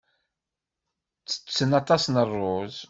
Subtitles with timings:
[1.23, 2.77] Ttetten aṭas n ṛṛuz.